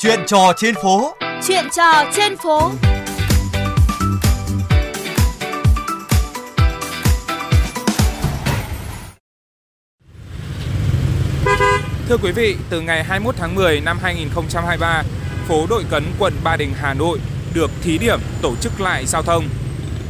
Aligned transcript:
Chuyện 0.00 0.20
trò 0.26 0.52
trên 0.56 0.74
phố. 0.74 1.14
Chuyện 1.46 1.64
trò 1.76 2.04
trên 2.16 2.36
phố. 2.36 2.70
Thưa 12.08 12.16
quý 12.22 12.32
vị, 12.32 12.56
từ 12.70 12.80
ngày 12.80 13.04
21 13.04 13.34
tháng 13.38 13.54
10 13.54 13.80
năm 13.80 13.98
2023, 14.02 15.02
phố 15.48 15.66
Đội 15.70 15.84
Cấn, 15.90 16.04
quận 16.18 16.32
Ba 16.44 16.56
Đình, 16.56 16.72
Hà 16.80 16.94
Nội 16.94 17.18
được 17.54 17.70
thí 17.82 17.98
điểm 17.98 18.20
tổ 18.42 18.56
chức 18.56 18.80
lại 18.80 19.06
giao 19.06 19.22
thông. 19.22 19.48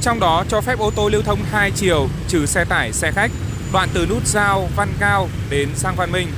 Trong 0.00 0.20
đó 0.20 0.44
cho 0.48 0.60
phép 0.60 0.78
ô 0.78 0.90
tô 0.90 1.08
lưu 1.08 1.22
thông 1.22 1.38
hai 1.50 1.70
chiều 1.70 2.08
trừ 2.28 2.46
xe 2.46 2.64
tải, 2.64 2.92
xe 2.92 3.10
khách, 3.12 3.30
đoạn 3.72 3.88
từ 3.94 4.06
nút 4.10 4.26
giao 4.26 4.68
Văn 4.76 4.88
Cao 5.00 5.28
đến 5.50 5.68
sang 5.74 5.96
Văn 5.96 6.12
Minh. 6.12 6.28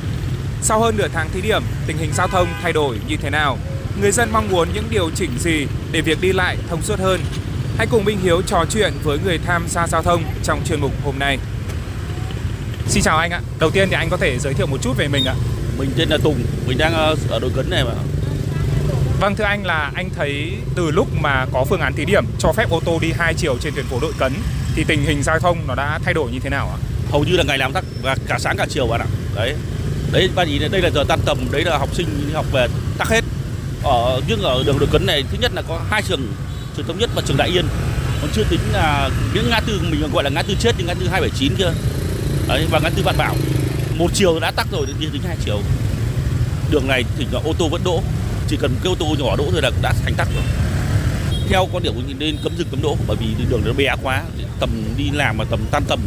Sau 0.62 0.80
hơn 0.80 0.96
nửa 0.96 1.08
tháng 1.12 1.28
thí 1.30 1.40
điểm, 1.40 1.62
tình 1.86 1.98
hình 1.98 2.10
giao 2.14 2.28
thông 2.28 2.48
thay 2.62 2.72
đổi 2.72 2.98
như 3.08 3.16
thế 3.16 3.30
nào? 3.30 3.58
Người 4.00 4.12
dân 4.12 4.30
mong 4.32 4.48
muốn 4.50 4.68
những 4.74 4.84
điều 4.90 5.10
chỉnh 5.10 5.30
gì 5.38 5.66
để 5.92 6.00
việc 6.00 6.20
đi 6.20 6.32
lại 6.32 6.56
thông 6.68 6.82
suốt 6.82 7.00
hơn? 7.00 7.20
Hãy 7.78 7.86
cùng 7.86 8.04
Minh 8.04 8.18
Hiếu 8.22 8.42
trò 8.42 8.64
chuyện 8.70 8.92
với 9.02 9.18
người 9.24 9.38
tham 9.38 9.66
gia 9.68 9.86
giao 9.86 10.02
thông 10.02 10.24
trong 10.42 10.60
chuyên 10.64 10.80
mục 10.80 10.92
hôm 11.04 11.18
nay. 11.18 11.38
Xin 12.88 13.02
chào 13.02 13.18
anh 13.18 13.30
ạ. 13.30 13.40
Đầu 13.58 13.70
tiên 13.70 13.88
thì 13.90 13.96
anh 13.96 14.10
có 14.10 14.16
thể 14.16 14.38
giới 14.38 14.54
thiệu 14.54 14.66
một 14.66 14.82
chút 14.82 14.96
về 14.96 15.08
mình 15.08 15.24
ạ. 15.24 15.34
Mình 15.78 15.90
tên 15.96 16.08
là 16.08 16.18
Tùng, 16.22 16.42
mình 16.66 16.78
đang 16.78 16.94
ờ, 16.94 17.14
ở 17.28 17.38
đội 17.38 17.50
cấn 17.54 17.70
này 17.70 17.84
mà. 17.84 17.92
Vâng 19.20 19.36
thưa 19.36 19.44
anh 19.44 19.66
là 19.66 19.90
anh 19.94 20.10
thấy 20.16 20.52
từ 20.74 20.90
lúc 20.90 21.08
mà 21.20 21.46
có 21.52 21.64
phương 21.64 21.80
án 21.80 21.92
thí 21.94 22.04
điểm 22.04 22.24
cho 22.38 22.52
phép 22.52 22.70
ô 22.70 22.80
tô 22.84 22.98
đi 23.02 23.12
hai 23.18 23.34
chiều 23.34 23.56
trên 23.60 23.74
tuyến 23.74 23.86
phố 23.86 23.98
Đội 24.00 24.12
Cấn 24.18 24.32
thì 24.74 24.84
tình 24.84 25.02
hình 25.02 25.22
giao 25.22 25.38
thông 25.38 25.58
nó 25.68 25.74
đã 25.74 25.98
thay 26.04 26.14
đổi 26.14 26.30
như 26.30 26.38
thế 26.40 26.50
nào 26.50 26.68
ạ? 26.68 26.78
Hầu 27.10 27.24
như 27.24 27.36
là 27.36 27.44
ngày 27.44 27.58
làm 27.58 27.72
tắc 27.72 27.84
và 28.02 28.16
cả 28.26 28.38
sáng 28.38 28.56
cả 28.56 28.66
chiều 28.68 28.86
bạn 28.86 29.00
ạ. 29.00 29.06
Đấy. 29.34 29.54
Đấy 30.12 30.30
bạn 30.34 30.48
nhìn 30.48 30.70
đây 30.70 30.82
là 30.82 30.90
giờ 30.90 31.04
tan 31.08 31.20
tầm, 31.24 31.38
đấy 31.50 31.64
là 31.64 31.78
học 31.78 31.94
sinh 31.94 32.06
đi 32.26 32.32
học 32.32 32.46
về 32.52 32.66
tắc 32.98 33.08
hết. 33.08 33.24
Ở 33.82 34.20
nhưng 34.28 34.42
ở 34.42 34.62
đường 34.66 34.78
đội 34.78 34.88
cấn 34.92 35.06
này 35.06 35.24
thứ 35.30 35.38
nhất 35.40 35.52
là 35.54 35.62
có 35.62 35.80
hai 35.90 36.02
trường 36.02 36.28
trường 36.76 36.86
thống 36.86 36.98
nhất 36.98 37.10
và 37.14 37.22
trường 37.26 37.36
Đại 37.36 37.48
Yên. 37.48 37.64
Còn 38.20 38.30
chưa 38.34 38.44
tính 38.50 38.60
là 38.72 39.10
những 39.34 39.50
ngã 39.50 39.60
tư 39.60 39.80
mình 39.90 40.10
gọi 40.12 40.24
là 40.24 40.30
ngã 40.30 40.42
tư 40.42 40.54
chết 40.60 40.72
nhưng 40.78 40.86
ngã 40.86 40.94
tư 40.94 41.08
279 41.08 41.54
kia. 41.58 41.70
Đấy, 42.48 42.66
và 42.70 42.78
ngã 42.78 42.90
tư 42.90 43.02
Vạn 43.02 43.16
Bảo. 43.18 43.36
Một 43.98 44.10
chiều 44.14 44.40
đã 44.40 44.50
tắc 44.50 44.66
rồi 44.72 44.86
đi 45.00 45.06
tính 45.12 45.22
hai 45.26 45.36
chiều. 45.44 45.60
Đường 46.70 46.88
này 46.88 47.04
thì 47.18 47.26
ô 47.44 47.52
tô 47.58 47.68
vẫn 47.68 47.84
đỗ, 47.84 48.02
chỉ 48.48 48.56
cần 48.60 48.76
cái 48.82 48.92
ô 48.92 48.96
tô 48.98 49.06
nhỏ 49.18 49.36
đỗ 49.36 49.44
thôi 49.52 49.62
là 49.62 49.70
đã 49.82 49.92
thành 50.04 50.14
tắc 50.14 50.28
rồi 50.34 50.44
theo 51.48 51.68
quan 51.72 51.82
điểm 51.82 51.94
của 51.94 52.00
mình 52.06 52.16
nên 52.18 52.36
cấm 52.44 52.52
dừng 52.58 52.68
cấm 52.70 52.82
đỗ 52.82 52.96
bởi 53.06 53.16
vì 53.16 53.26
đường 53.50 53.62
nó 53.64 53.72
bé 53.72 53.94
quá 54.02 54.22
tầm 54.60 54.70
đi 54.96 55.10
làm 55.12 55.38
mà 55.38 55.44
tầm 55.50 55.60
tan 55.70 55.82
tầm 55.88 56.00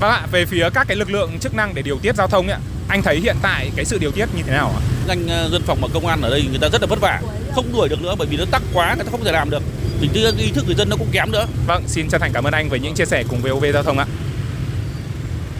Vâng 0.00 0.10
ạ, 0.10 0.26
về 0.32 0.44
phía 0.46 0.68
các 0.74 0.88
cái 0.88 0.96
lực 0.96 1.10
lượng 1.10 1.38
chức 1.40 1.54
năng 1.54 1.74
để 1.74 1.82
điều 1.82 1.98
tiết 1.98 2.16
giao 2.16 2.28
thông 2.28 2.48
ấy, 2.48 2.58
anh 2.88 3.02
thấy 3.02 3.20
hiện 3.20 3.36
tại 3.42 3.70
cái 3.76 3.84
sự 3.84 3.98
điều 3.98 4.10
tiết 4.10 4.28
như 4.36 4.42
thế 4.42 4.52
nào 4.52 4.74
ạ? 4.76 4.80
anh 5.08 5.28
ờ, 5.28 5.48
dân 5.52 5.62
phòng 5.62 5.78
và 5.80 5.88
công 5.94 6.06
an 6.06 6.22
ở 6.22 6.30
đây 6.30 6.44
người 6.50 6.58
ta 6.58 6.68
rất 6.68 6.80
là 6.80 6.86
vất 6.86 7.00
vả 7.00 7.20
không 7.54 7.72
đuổi 7.72 7.88
được 7.88 8.02
nữa 8.02 8.14
bởi 8.18 8.26
vì 8.26 8.36
nó 8.36 8.44
tắc 8.50 8.62
quá 8.72 8.94
người 8.94 9.04
ta 9.04 9.10
không 9.10 9.24
thể 9.24 9.32
làm 9.32 9.50
được 9.50 9.62
thì 10.00 10.08
ý 10.38 10.50
thức 10.54 10.64
người 10.66 10.74
dân 10.74 10.88
nó 10.88 10.96
cũng 10.96 11.08
kém 11.12 11.32
nữa 11.32 11.46
Vâng, 11.66 11.82
xin 11.86 12.08
chân 12.08 12.20
thành 12.20 12.32
cảm 12.32 12.44
ơn 12.44 12.52
anh 12.52 12.68
với 12.68 12.80
những 12.80 12.94
chia 12.94 13.04
sẻ 13.04 13.24
cùng 13.28 13.40
VOV 13.40 13.64
Giao 13.74 13.82
thông 13.82 13.98
ạ. 13.98 14.06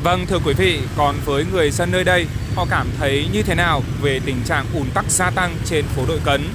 Vâng, 0.03 0.27
thưa 0.27 0.39
quý 0.45 0.53
vị, 0.53 0.81
còn 0.97 1.15
với 1.25 1.45
người 1.53 1.71
dân 1.71 1.91
nơi 1.93 2.05
đây, 2.05 2.27
họ 2.55 2.67
cảm 2.71 2.87
thấy 2.99 3.27
như 3.33 3.43
thế 3.43 3.55
nào 3.55 3.83
về 4.03 4.21
tình 4.25 4.37
trạng 4.45 4.67
ùn 4.75 4.87
tắc 4.95 5.05
gia 5.09 5.31
tăng 5.31 5.57
trên 5.65 5.85
phố 5.85 6.03
Đội 6.09 6.19
Cấn? 6.25 6.49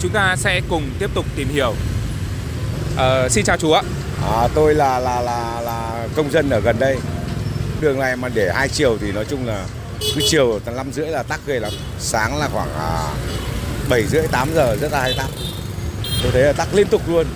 Chúng 0.00 0.10
ta 0.10 0.36
sẽ 0.36 0.60
cùng 0.68 0.82
tiếp 0.98 1.10
tục 1.14 1.26
tìm 1.36 1.48
hiểu. 1.48 1.74
Ờ, 2.96 3.28
xin 3.28 3.44
chào 3.44 3.56
chú 3.56 3.72
ạ. 3.72 3.82
À, 4.32 4.48
tôi 4.54 4.74
là 4.74 4.98
là 4.98 5.20
là 5.20 5.60
là 5.60 6.08
công 6.16 6.30
dân 6.30 6.50
ở 6.50 6.60
gần 6.60 6.76
đây. 6.78 6.96
Đường 7.80 7.98
này 7.98 8.16
mà 8.16 8.28
để 8.28 8.52
hai 8.54 8.68
chiều 8.68 8.98
thì 9.00 9.12
nói 9.12 9.24
chung 9.30 9.46
là 9.46 9.64
cứ 10.14 10.20
chiều 10.26 10.60
tầm 10.64 10.76
năm 10.76 10.92
rưỡi 10.92 11.06
là 11.06 11.22
tắc 11.22 11.40
ghê 11.46 11.60
lắm. 11.60 11.72
Sáng 12.00 12.38
là 12.38 12.48
khoảng 12.52 12.74
à, 12.78 13.14
bảy 13.88 14.06
rưỡi 14.06 14.22
tám 14.32 14.48
giờ 14.54 14.76
rất 14.80 14.92
là 14.92 15.00
hay 15.00 15.14
tắc. 15.18 15.26
Tôi 16.22 16.32
thấy 16.32 16.42
là 16.42 16.52
tắc 16.52 16.74
liên 16.74 16.86
tục 16.86 17.02
luôn. 17.08 17.26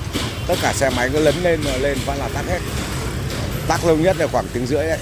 Tất 0.46 0.54
cả 0.62 0.72
xe 0.72 0.90
máy 0.90 1.10
cứ 1.12 1.18
lấn 1.18 1.34
lên 1.42 1.60
lên 1.80 1.98
phát 1.98 2.14
là 2.18 2.28
tắc 2.34 2.46
hết. 2.46 2.58
Tắc 3.68 3.84
lâu 3.84 3.96
nhất 3.96 4.16
là 4.18 4.26
khoảng 4.26 4.46
tiếng 4.52 4.66
rưỡi 4.66 4.86
đấy. 4.86 4.98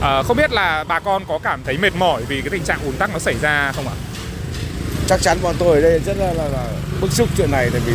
Ờ, 0.00 0.22
không 0.22 0.36
biết 0.36 0.52
là 0.52 0.84
bà 0.84 1.00
con 1.00 1.24
có 1.28 1.38
cảm 1.42 1.62
thấy 1.64 1.78
mệt 1.78 1.94
mỏi 1.96 2.22
vì 2.28 2.40
cái 2.40 2.50
tình 2.50 2.64
trạng 2.64 2.84
ùn 2.84 2.96
tắc 2.96 3.12
nó 3.12 3.18
xảy 3.18 3.34
ra 3.42 3.72
không 3.76 3.88
ạ? 3.88 3.94
Chắc 5.06 5.22
chắn 5.22 5.38
bọn 5.42 5.54
tôi 5.58 5.76
ở 5.76 5.82
đây 5.82 6.00
rất 6.06 6.16
là, 6.18 6.32
là, 6.32 6.48
là 6.48 6.66
bức 7.00 7.12
xúc 7.12 7.28
chuyện 7.36 7.50
này 7.50 7.70
tại 7.72 7.80
vì 7.86 7.92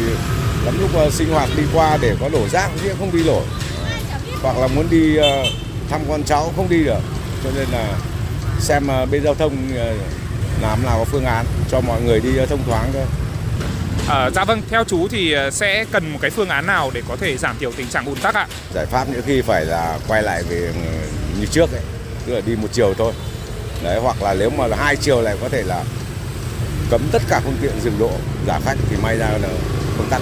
lắm 0.65 0.77
lúc 0.79 0.89
ờ, 0.95 1.09
sinh 1.09 1.29
hoạt 1.29 1.49
đi 1.57 1.63
qua 1.73 1.97
để 2.01 2.15
có 2.21 2.29
đổ 2.29 2.47
rác 2.49 2.69
thì 2.81 2.89
không 2.99 3.11
đi 3.11 3.23
nổi. 3.23 3.43
Hoặc 4.41 4.57
là 4.57 4.67
muốn 4.67 4.87
đi 4.89 5.17
ờ, 5.17 5.43
thăm 5.89 6.01
con 6.09 6.23
cháu 6.23 6.53
không 6.55 6.69
đi 6.69 6.83
được. 6.83 6.99
Cho 7.43 7.49
nên 7.55 7.67
là 7.71 7.87
xem 8.59 8.87
ờ, 8.87 9.05
bên 9.05 9.23
giao 9.23 9.35
thông 9.35 9.57
ờ, 9.77 9.93
làm 10.61 10.83
nào 10.83 10.97
có 10.97 11.05
phương 11.05 11.25
án 11.25 11.45
cho 11.71 11.81
mọi 11.81 12.01
người 12.01 12.19
đi 12.19 12.37
ờ, 12.37 12.45
thông 12.45 12.63
thoáng 12.65 12.89
thôi. 12.93 13.05
Ờ, 14.07 14.31
dạ 14.35 14.43
vâng, 14.45 14.61
theo 14.69 14.83
chú 14.83 15.07
thì 15.07 15.35
sẽ 15.51 15.85
cần 15.91 16.13
một 16.13 16.19
cái 16.21 16.31
phương 16.31 16.49
án 16.49 16.65
nào 16.65 16.91
để 16.93 17.01
có 17.07 17.15
thể 17.15 17.37
giảm 17.37 17.55
thiểu 17.59 17.71
tình 17.71 17.87
trạng 17.87 18.05
ùn 18.05 18.15
tắc 18.15 18.35
ạ? 18.35 18.47
Giải 18.73 18.85
pháp 18.85 19.09
những 19.09 19.21
khi 19.25 19.41
phải 19.41 19.65
là 19.65 19.99
quay 20.07 20.23
lại 20.23 20.43
về 20.43 20.57
ừ, 20.57 20.71
như 21.39 21.45
trước 21.45 21.71
ấy, 21.71 21.81
tức 22.25 22.33
là 22.33 22.41
đi 22.45 22.55
một 22.55 22.67
chiều 22.71 22.93
thôi. 22.97 23.13
Đấy 23.83 23.99
hoặc 24.01 24.21
là 24.21 24.33
nếu 24.33 24.49
mà 24.49 24.67
là 24.67 24.77
hai 24.77 24.95
chiều 24.95 25.21
này 25.21 25.35
có 25.41 25.49
thể 25.49 25.63
là 25.63 25.83
cấm 26.89 27.01
tất 27.11 27.21
cả 27.29 27.41
phương 27.43 27.57
tiện 27.61 27.71
dừng 27.83 27.99
đỗ 27.99 28.11
giả 28.47 28.59
khách 28.65 28.75
thì 28.89 28.95
may 29.03 29.17
ra 29.17 29.29
là 29.41 29.49
không 29.97 30.07
tắc. 30.09 30.21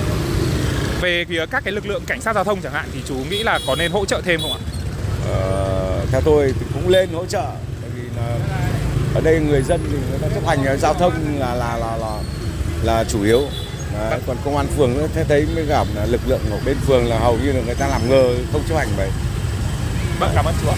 Về 1.01 1.25
phía 1.29 1.45
các 1.51 1.63
cái 1.63 1.73
lực 1.73 1.85
lượng 1.85 2.03
cảnh 2.07 2.21
sát 2.21 2.35
giao 2.35 2.43
thông 2.43 2.61
chẳng 2.61 2.73
hạn 2.73 2.85
thì 2.93 2.99
chú 3.07 3.15
nghĩ 3.29 3.43
là 3.43 3.59
có 3.67 3.75
nên 3.75 3.91
hỗ 3.91 4.05
trợ 4.05 4.21
thêm 4.25 4.41
không 4.41 4.53
ạ? 4.53 4.59
Ờ, 5.27 6.05
theo 6.11 6.21
tôi 6.21 6.53
thì 6.59 6.65
cũng 6.73 6.89
lên 6.89 7.09
hỗ 7.13 7.25
trợ 7.25 7.45
ở 9.15 9.21
đây 9.23 9.39
người 9.39 9.61
dân 9.61 9.81
thì 9.91 9.97
người 10.09 10.19
ta 10.21 10.27
chấp 10.35 10.47
hành 10.47 10.65
ờ, 10.65 10.77
giao 10.77 10.93
thông 10.93 11.13
là 11.39 11.55
là 11.55 11.77
là 11.77 11.97
là, 11.97 12.19
là 12.83 13.03
chủ 13.03 13.23
yếu 13.23 13.41
Đấy, 14.09 14.19
còn 14.27 14.37
công 14.45 14.57
an 14.57 14.67
phường 14.77 14.93
thế 14.97 15.07
thấy 15.13 15.23
thấy 15.23 15.55
mới 15.55 15.65
gặp 15.65 15.87
là 15.95 16.05
lực 16.05 16.21
lượng 16.27 16.41
của 16.49 16.59
bên 16.65 16.77
phường 16.87 17.09
là 17.09 17.19
hầu 17.19 17.37
như 17.37 17.51
là 17.51 17.61
người 17.65 17.75
ta 17.75 17.87
làm 17.87 18.09
ngơ 18.09 18.35
không 18.51 18.61
chấp 18.69 18.77
hành 18.77 18.87
vậy 18.97 19.09
Vâng, 20.19 20.31
cảm 20.35 20.45
ơn 20.45 20.55
chú 20.61 20.67
ạ. 20.69 20.75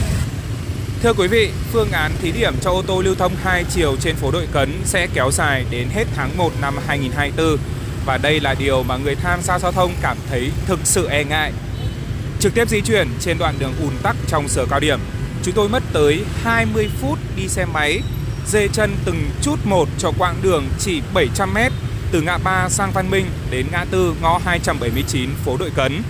Thưa 1.03 1.13
quý 1.13 1.27
vị, 1.27 1.51
phương 1.71 1.91
án 1.91 2.11
thí 2.21 2.31
điểm 2.31 2.53
cho 2.61 2.71
ô 2.71 2.81
tô 2.81 3.01
lưu 3.01 3.15
thông 3.15 3.35
hai 3.43 3.63
chiều 3.69 3.95
trên 3.99 4.15
phố 4.15 4.31
Đội 4.31 4.47
Cấn 4.51 4.81
sẽ 4.85 5.07
kéo 5.13 5.31
dài 5.31 5.65
đến 5.69 5.87
hết 5.89 6.05
tháng 6.15 6.37
1 6.37 6.51
năm 6.61 6.75
2024 6.87 7.57
và 8.05 8.17
đây 8.17 8.39
là 8.39 8.53
điều 8.59 8.83
mà 8.83 8.97
người 8.97 9.15
tham 9.15 9.39
gia 9.43 9.59
giao 9.59 9.71
thông 9.71 9.91
cảm 10.01 10.17
thấy 10.29 10.51
thực 10.65 10.79
sự 10.83 11.07
e 11.07 11.23
ngại. 11.23 11.51
Trực 12.39 12.53
tiếp 12.53 12.69
di 12.69 12.81
chuyển 12.81 13.07
trên 13.19 13.37
đoạn 13.37 13.55
đường 13.59 13.73
ùn 13.81 13.93
tắc 14.03 14.15
trong 14.27 14.47
giờ 14.49 14.65
cao 14.69 14.79
điểm, 14.79 14.99
chúng 15.47 15.55
tôi 15.55 15.69
mất 15.69 15.83
tới 15.93 16.23
20 16.43 16.89
phút 17.01 17.19
đi 17.35 17.47
xe 17.47 17.65
máy, 17.65 18.01
dê 18.47 18.67
chân 18.67 18.95
từng 19.05 19.29
chút 19.41 19.55
một 19.63 19.89
cho 19.97 20.11
quãng 20.17 20.35
đường 20.41 20.65
chỉ 20.79 21.01
700 21.13 21.53
m 21.53 21.57
từ 22.11 22.21
ngã 22.21 22.37
ba 22.37 22.69
sang 22.69 22.91
Văn 22.91 23.09
Minh 23.09 23.25
đến 23.49 23.65
ngã 23.71 23.85
tư 23.91 24.15
ngõ 24.21 24.39
279 24.45 25.29
phố 25.45 25.57
Đội 25.57 25.69
Cấn. 25.69 26.01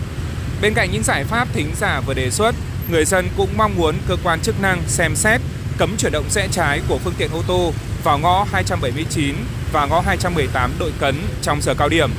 Bên 0.61 0.73
cạnh 0.73 0.91
những 0.91 1.03
giải 1.03 1.23
pháp 1.23 1.47
thính 1.53 1.71
giả 1.79 2.01
vừa 2.05 2.13
đề 2.13 2.31
xuất, 2.31 2.55
người 2.89 3.05
dân 3.05 3.27
cũng 3.37 3.49
mong 3.57 3.75
muốn 3.77 3.95
cơ 4.07 4.15
quan 4.23 4.39
chức 4.41 4.61
năng 4.61 4.81
xem 4.87 5.15
xét 5.15 5.41
cấm 5.77 5.97
chuyển 5.97 6.11
động 6.11 6.25
rẽ 6.29 6.47
trái 6.51 6.81
của 6.87 6.97
phương 6.97 7.15
tiện 7.17 7.31
ô 7.31 7.43
tô 7.47 7.73
vào 8.03 8.19
ngõ 8.19 8.45
279 8.51 9.35
và 9.71 9.85
ngõ 9.85 9.99
218 9.99 10.71
đội 10.79 10.91
cấn 10.99 11.15
trong 11.41 11.61
giờ 11.61 11.73
cao 11.73 11.89
điểm, 11.89 12.09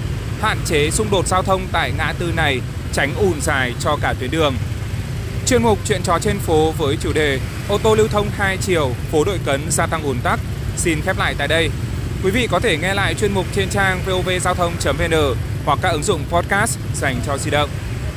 hạn 0.40 0.58
chế 0.66 0.90
xung 0.90 1.10
đột 1.10 1.26
giao 1.26 1.42
thông 1.42 1.66
tại 1.72 1.92
ngã 1.98 2.12
tư 2.18 2.32
này, 2.36 2.60
tránh 2.92 3.14
ùn 3.14 3.40
dài 3.40 3.74
cho 3.80 3.96
cả 4.02 4.14
tuyến 4.20 4.30
đường. 4.30 4.54
Chuyên 5.48 5.62
mục 5.62 5.78
chuyện 5.84 6.02
trò 6.02 6.18
trên 6.18 6.38
phố 6.38 6.72
với 6.78 6.96
chủ 6.96 7.12
đề 7.12 7.40
ô 7.68 7.78
tô 7.78 7.94
lưu 7.94 8.08
thông 8.08 8.30
hai 8.30 8.56
chiều, 8.56 8.90
phố 9.12 9.24
đội 9.24 9.38
cấn 9.44 9.60
gia 9.70 9.86
tăng 9.86 10.02
ùn 10.02 10.16
tắc 10.22 10.40
xin 10.76 11.00
khép 11.00 11.18
lại 11.18 11.34
tại 11.38 11.48
đây. 11.48 11.70
Quý 12.24 12.30
vị 12.30 12.48
có 12.50 12.60
thể 12.60 12.76
nghe 12.76 12.94
lại 12.94 13.14
chuyên 13.14 13.32
mục 13.32 13.46
trên 13.54 13.68
trang 13.68 14.00
vovgiao 14.06 14.54
thông.vn 14.54 15.14
hoặc 15.64 15.78
các 15.82 15.88
ứng 15.88 16.02
dụng 16.02 16.24
podcast 16.30 16.78
dành 16.94 17.20
cho 17.26 17.38
di 17.38 17.50
động. 17.50 17.70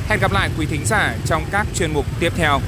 Hẹn 0.08 0.20
gặp 0.20 0.32
lại 0.32 0.50
quý 0.58 0.66
thính 0.66 0.86
giả 0.86 1.14
trong 1.26 1.44
các 1.50 1.66
chuyên 1.74 1.92
mục 1.92 2.06
tiếp 2.20 2.32
theo. 2.36 2.60